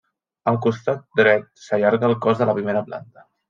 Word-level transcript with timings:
Al 0.51 0.57
costat 0.65 1.03
dret 1.21 1.47
s'allarga 1.67 2.11
el 2.11 2.19
cos 2.27 2.41
de 2.43 2.51
la 2.51 2.59
primera 2.61 2.87
planta. 2.91 3.31